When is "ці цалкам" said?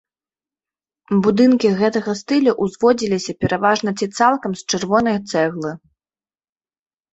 3.99-4.51